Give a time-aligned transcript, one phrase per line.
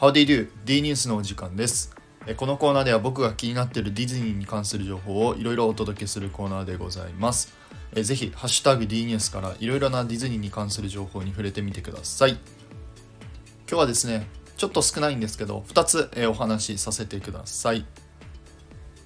[0.00, 0.50] How do you do?
[0.64, 1.94] D ニュースのお時間です。
[2.38, 7.52] このコーナーでは僕が気になっているディズニーに関する情報をいろいろお届けするコーナーでございます。
[7.92, 12.30] ぜひ、ハッシュタグ D ニュースからいろいろなディズニーに関する情報に触れてみてください。
[12.30, 12.40] 今
[13.66, 14.26] 日はですね、
[14.56, 17.84] ちょっと少ないんですけど、2つお話しさせてください。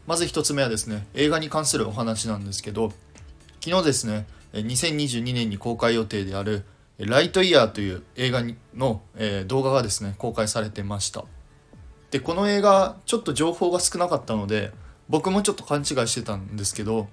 [0.06, 2.92] まず1つ目はですね、映画に関するお話なんですけど、
[3.60, 6.62] 昨日ですね、2022年に公開予定である
[6.98, 8.42] ライトイヤーという映画
[8.74, 11.24] の、え動画がですね公開されてました。
[12.10, 14.70] でこの映画ちょっと情報が少なかったので
[15.08, 17.08] 僕もちょっと勘違いしてたんですけど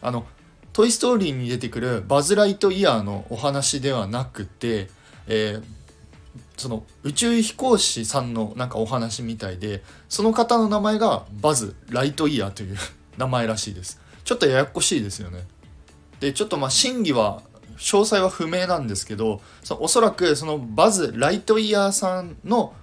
[0.00, 0.26] あの
[0.72, 4.88] 「トイ・ストーリー」に出てくるバズ・ライトイヤーのお話ではなくて、
[5.26, 5.64] えー
[6.56, 12.76] その宇宙飛行士さんのなんかお話みたいでその方の名前がバズ・ライトイヤーという
[13.18, 14.00] 名前らしいです。
[14.24, 15.46] ちょっとややこしいですよね。
[16.20, 17.42] でちょっとまあ真偽は
[17.76, 22.74] 詳細は不明なんですけどそおそらくそのバズ・ライトイヤーさんの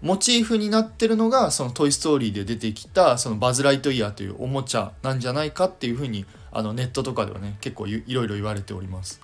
[0.00, 9.20] モチーフになってるのがその「トイ・ストーリー」で出てきたそのバズ・ライトイヤーというおもちゃなんじゃないかっていうふうにあのネットとかではね結構いろいろ言われております。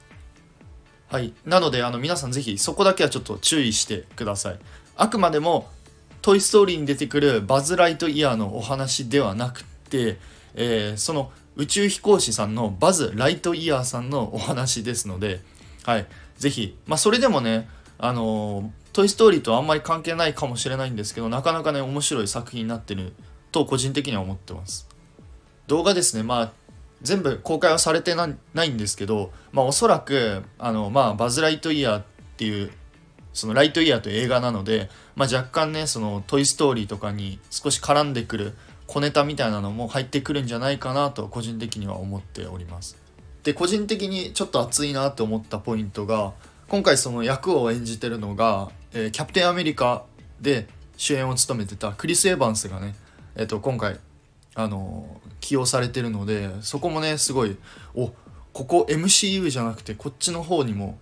[1.09, 1.33] はい。
[1.45, 4.59] なのであの皆さんぜひそこだけはちょっと注意してください。
[4.97, 5.69] あくまでも
[6.23, 10.19] 「トイ・ストーリー」に出てくるバズ・ライトイヤーのお話ではなくて、
[10.55, 15.41] えーその宇宙飛行士さんのバズ・ライトイヤーさんのお話ですので、
[15.85, 23.13] はい、ぜひ、まあ、それでもね、あのトイ・ストーリーとあんまり関係ないかもしれないんですけど、なかなかね、面白い作品になってる
[23.53, 24.89] と個人的には思ってます。
[25.67, 26.53] 動画ですね、まあ、
[27.03, 32.05] 全部公開はされてなないんですけど、まあ、おそらく、あの、まあ、バズ・ライトイヤーっ
[32.37, 32.71] ていう、
[33.33, 38.55] そのライトイヤーという映画なので、まあ、若干ね、そのトイ・ストーリーとかに少し絡んでくる
[38.87, 42.97] 小ネタみたいなのも入ってくるんじゃないかなと個人的には思っております。
[43.43, 46.33] で個人的にちょっと熱いなと思ったポイントが
[46.69, 50.05] 今回その役を演じてるのが、えーキャプテンアメリカ
[50.41, 52.95] で主演を務めてたクリス・エヴァンスがね、
[53.37, 53.99] えー、と今回、
[54.55, 57.59] あのー起用されてるのでそこもねすごい
[57.95, 58.15] お
[58.55, 60.99] ここ MCU じゃなくてこっちの方にも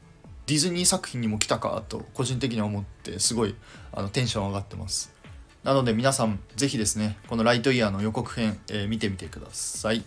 [0.46, 3.54] ディズニー作品にも来たかと個人的には思ってすごい
[3.92, 5.14] あのテンション上がってます
[5.64, 10.02] なので皆さんぜひですねこのライトイヤーの予告編、えー見てみてください。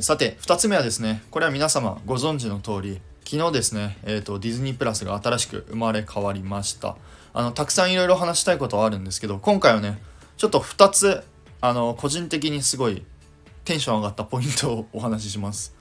[0.00, 6.96] さて2つ目はですねこれは皆様ご存知の通り昨日ですね、えー、とディズニープラスが新しく生まれ変わりました。
[7.32, 9.98] あのたくさんいろいろ話したいことはあるんですけど今回はね
[10.36, 11.22] ちょっと2つ
[11.60, 13.02] あの個人的にすごい
[13.64, 15.74] テンション上がったポイントをお話しします。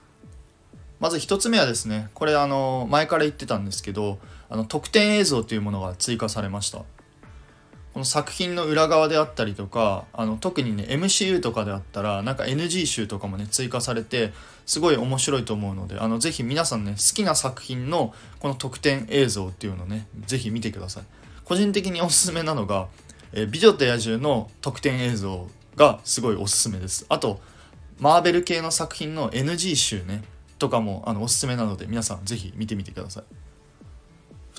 [1.00, 6.84] まず1つ目はですねこれあの前から言ってたんですけどあの特典映像というものが追加されました。
[7.94, 14.34] この作品の裏側であったりとかあの特にね MCU とかであったらなんか NG 集とかもね追加されて
[14.66, 21.04] すごい面白いと思うのであのぜひ皆さんね好きな作品のこの特典映像っていうのねぜひ見てください。
[21.46, 22.88] 個人的におすすめなのが
[23.34, 27.06] 「え美女と野獣」の特典映像がすごいおすすめです。
[27.10, 27.42] あと
[28.00, 30.24] マーベル系の作品の NG 集ね
[30.58, 33.24] とかもあのおすすめなので皆さんぜひ見てみてください。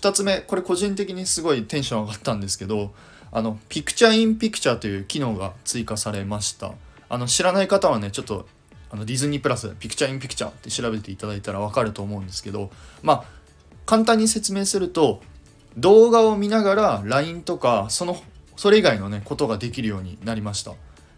[0.01, 2.93] 2つ目これ個人的にすごいテンション上がったんですけど
[3.35, 6.73] あのピクチャーインピクチャーという機能が追加されました。
[7.09, 8.47] あの知らない方はねちょっと
[8.91, 12.71] あのディズニープラスピクチャーインピクチャーって調べていただいたらわかると思うんですけど
[13.03, 13.25] まあ
[13.87, 15.21] 簡単に説明すると
[15.77, 18.17] 動画を見ながら LINE とかその
[18.57, 20.73] それ以外のねことができるようになりました。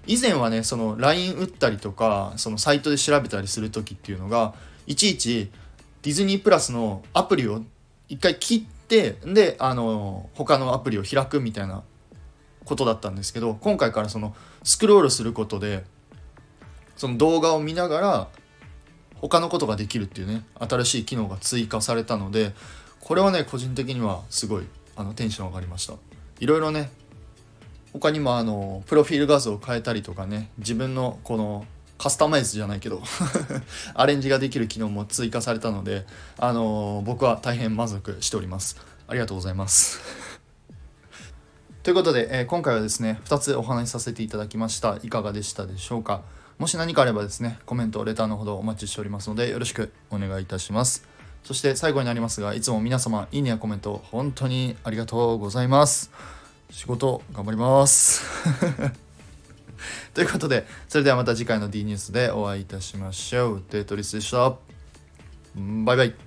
[0.06, 4.54] 以前はねその LINE 打ったりとかそのサイトで調べたりする時っていうのが
[4.86, 5.50] いちいち
[6.00, 7.62] ディズニープラスのアプリを
[8.08, 11.82] 一回切ってであの他のアプリを開くみたいな
[12.66, 15.84] ことだったんですけど今回からそのスクロールすることで
[16.96, 18.28] その動画を見ながら
[19.20, 22.52] 他のことができるっていうね新しい機能が追加されたので
[23.00, 24.64] これはね個人的にはすごい
[24.96, 25.94] あのテンション上がりました。
[26.40, 26.90] いろいろね
[27.92, 31.66] 他にもあのプロフィール画像を変えたりとかね自分のこの
[31.98, 33.00] カスタマイズじゃないけど
[33.94, 36.06] アレンジができる機能も追加されたので
[36.36, 38.76] あの僕は大変満足しております。
[39.08, 40.25] ありがとうございます。
[41.86, 44.98] ということで、えー今回はですね2つお話しさせていただきました。
[45.04, 46.22] いかがでしたでしょうか？
[46.58, 51.06] もし何かあればですねコメントレターのほどお待ちしておりますのでよろしくお願いいたします。
[51.44, 56.10] そして最後になりますがいつも皆様いいねやコメント本当にありがとうございます。
[56.70, 58.24] 仕事頑張ります。
[60.12, 63.62] ということでそれではまた次回の D ニュースでお会いいたしましょう。
[63.70, 64.56] デートリスでした。
[65.54, 66.25] バイバイ。